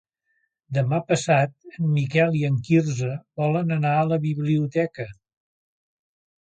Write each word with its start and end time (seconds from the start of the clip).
Demà 0.77 0.99
passat 1.11 1.53
en 1.73 1.91
Miquel 1.97 2.39
i 2.41 2.41
en 2.49 2.57
Quirze 2.69 3.11
volen 3.43 3.77
anar 3.79 3.95
a 4.01 4.11
la 4.15 4.21
biblioteca. 4.27 5.09